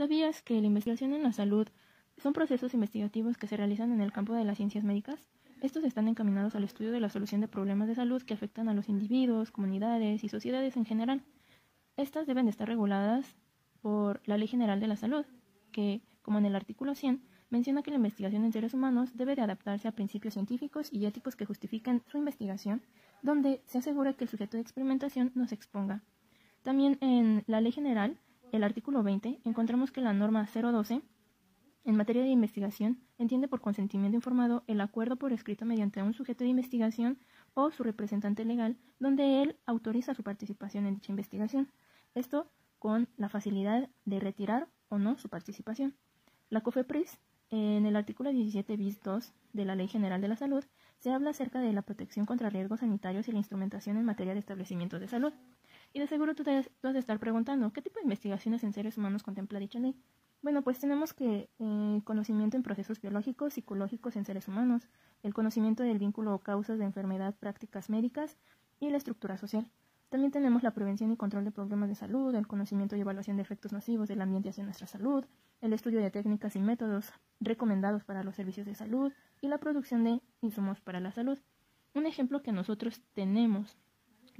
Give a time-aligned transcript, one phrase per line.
[0.00, 1.68] ¿Sabías que la investigación en la salud
[2.16, 5.28] son procesos investigativos que se realizan en el campo de las ciencias médicas?
[5.60, 8.72] Estos están encaminados al estudio de la solución de problemas de salud que afectan a
[8.72, 11.20] los individuos, comunidades y sociedades en general.
[11.98, 13.36] Estas deben estar reguladas
[13.82, 15.26] por la Ley General de la Salud,
[15.70, 19.42] que, como en el artículo 100, menciona que la investigación en seres humanos debe de
[19.42, 22.80] adaptarse a principios científicos y éticos que justifiquen su investigación,
[23.20, 26.00] donde se asegura que el sujeto de experimentación no se exponga.
[26.62, 28.16] También en la Ley General,
[28.52, 31.02] el artículo 20, encontramos que la norma 012
[31.84, 36.44] en materia de investigación, entiende por consentimiento informado el acuerdo por escrito mediante un sujeto
[36.44, 37.18] de investigación
[37.54, 41.72] o su representante legal, donde él autoriza su participación en dicha investigación.
[42.14, 45.96] Esto con la facilidad de retirar o no su participación.
[46.50, 50.64] La COFEPRIS, en el artículo 17 bis 2 de la Ley General de la Salud,
[50.98, 54.40] se habla acerca de la protección contra riesgos sanitarios y la instrumentación en materia de
[54.40, 55.32] establecimientos de salud.
[55.92, 58.96] Y de seguro tú, te, vas a estar preguntando, ¿qué tipo de investigaciones en seres
[58.96, 59.96] humanos contempla dicha ley?
[60.42, 64.88] Bueno, pues tenemos que eh, conocimiento en procesos biológicos, psicológicos en seres humanos,
[65.22, 68.38] el conocimiento del vínculo o causas de enfermedad, prácticas médicas
[68.78, 69.68] y la estructura social.
[70.08, 73.42] También tenemos la prevención y control de problemas de salud, el conocimiento y evaluación de
[73.42, 75.24] efectos nocivos del ambiente hacia nuestra salud,
[75.60, 80.04] el estudio de técnicas y métodos recomendados para los servicios de salud y la producción
[80.04, 81.38] de insumos para la salud.
[81.94, 83.76] Un ejemplo que nosotros tenemos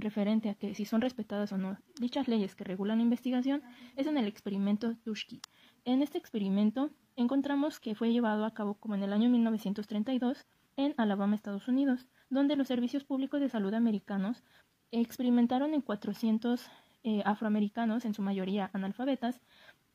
[0.00, 3.62] referente a que si son respetadas o no dichas leyes que regulan la investigación
[3.96, 5.40] es en el experimento Tushki,
[5.84, 10.46] en este experimento encontramos que fue llevado a cabo como en el año 1932
[10.76, 14.44] en Alabama, Estados Unidos, donde los servicios públicos de salud americanos
[14.92, 16.70] experimentaron en 400
[17.04, 19.40] eh, afroamericanos, en su mayoría analfabetas,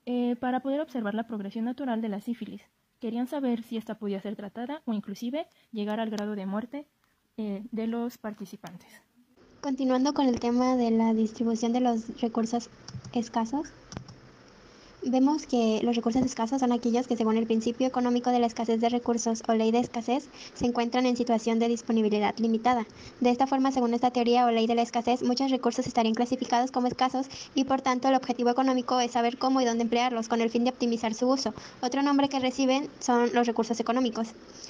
[0.06, 2.62] eh, para poder observar la progresión natural de la sífilis.
[3.00, 6.88] Querían saber si esta podía ser tratada o inclusive llegar al grado de muerte
[7.38, 9.02] eh, de los participantes.
[9.64, 12.70] Continuando con el tema de la distribución de los recursos
[13.14, 13.70] escasos,
[15.06, 18.80] Vemos que los recursos escasos son aquellos que, según el principio económico de la escasez
[18.80, 22.88] de recursos o ley de escasez, se encuentran en situación de disponibilidad limitada.
[23.20, 26.72] De esta forma, según esta teoría o ley de la escasez, muchos recursos estarían clasificados
[26.72, 30.40] como escasos y, por tanto, el objetivo económico es saber cómo y dónde emplearlos con
[30.40, 31.54] el fin de optimizar su uso.
[31.82, 34.30] Otro nombre que reciben son los recursos económicos.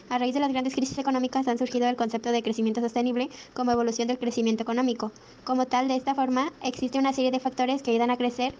[0.09, 3.71] A raíz de las grandes crisis económicas han surgido el concepto de crecimiento sostenible como
[3.71, 5.11] evolución del crecimiento económico.
[5.43, 8.55] Como tal, de esta forma, existe una serie de factores que ayudan a crecer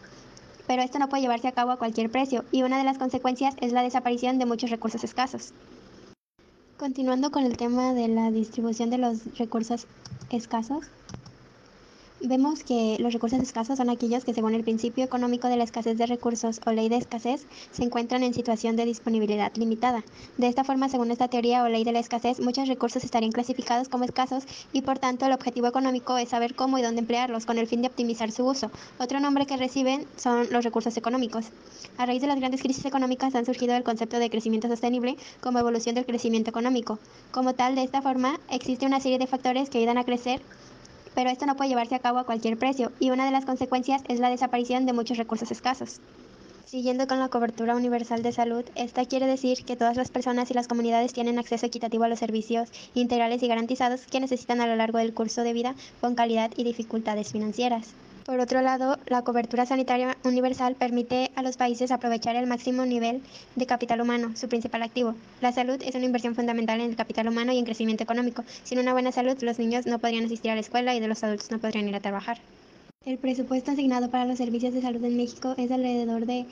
[0.73, 3.53] pero esto no puede llevarse a cabo a cualquier precio y una de las consecuencias
[3.61, 5.53] es la desaparición de muchos recursos escasos.
[6.78, 9.85] Continuando con el tema de la distribución de los recursos
[10.31, 10.88] escasos,
[12.25, 15.97] Vemos que los recursos escasos son aquellos que, según el principio económico de la escasez
[15.97, 20.06] de recursos o ley de escasez, se encuentran en situación de disponibilidad limitada.
[20.38, 23.89] De esta forma, según esta teoría o ley de la escasez, muchos recursos estarían clasificados
[23.89, 27.57] como escasos y, por tanto, el objetivo económico es saber cómo y dónde emplearlos con
[27.57, 28.72] el fin de optimizar su uso.
[29.00, 31.47] Otro nombre que reciben son los recursos económicos.
[31.97, 35.59] A raíz de las grandes crisis económicas han surgido el concepto de crecimiento sostenible como
[35.59, 37.00] evolución del crecimiento económico.
[37.34, 40.41] Como tal, de esta forma, existe una serie de factores que ayudan a crecer
[41.16, 44.03] pero esto no puede llevarse a cabo a cualquier precio y una de las consecuencias
[44.07, 46.00] es la desaparición de muchos recursos escasos.
[46.66, 50.56] Siguiendo con la cobertura universal de salud, esta quiere decir que todas las personas y
[50.56, 54.75] las comunidades tienen acceso equitativo a los servicios integrales y garantizados que necesitan a lo
[54.75, 57.94] largo del curso de vida con calidad y dificultades financieras.
[58.25, 63.22] Por otro lado, la cobertura sanitaria universal permite a los países aprovechar el máximo nivel
[63.57, 65.13] de capital humano, su principal activo.
[65.41, 68.45] La salud es una inversión fundamental en el capital humano y en crecimiento económico.
[68.63, 71.22] Sin una buena salud, los niños no podrían asistir a la escuela y de los
[71.22, 72.38] adultos no podrían ir a trabajar.
[73.06, 76.45] El presupuesto asignado para los servicios de salud en México es alrededor de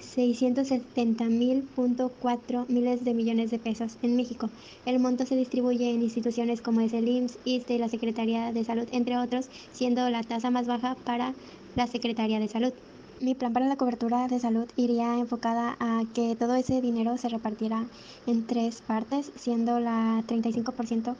[0.00, 4.50] 670.000.4 miles de millones de pesos en México.
[4.86, 8.64] El monto se distribuye en instituciones como es el IMSS, ISTE y la Secretaría de
[8.64, 11.34] Salud, entre otros, siendo la tasa más baja para
[11.76, 12.72] la Secretaría de Salud.
[13.20, 17.28] Mi plan para la cobertura de salud iría enfocada a que todo ese dinero se
[17.28, 17.84] repartiera
[18.28, 21.16] en tres partes, siendo la 35%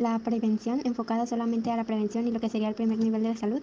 [0.00, 3.36] la prevención, enfocada solamente a la prevención y lo que sería el primer nivel de
[3.36, 3.60] salud,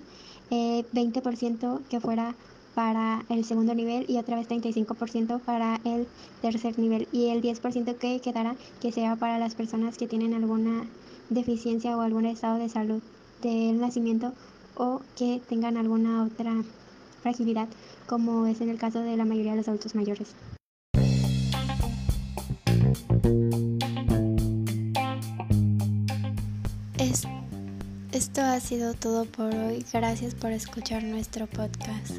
[0.52, 2.36] eh, 20% que fuera
[2.76, 6.08] para el segundo nivel y otra vez 35% para el
[6.42, 10.86] tercer nivel y el 10% que quedará que sea para las personas que tienen alguna
[11.30, 13.02] deficiencia o algún estado de salud
[13.42, 14.34] del nacimiento
[14.76, 16.54] o que tengan alguna otra
[17.22, 17.70] fragilidad
[18.06, 20.36] como es en el caso de la mayoría de los adultos mayores.
[28.36, 29.86] esto ha sido todo por hoy.
[29.94, 32.12] Gracias por escuchar nuestro podcast.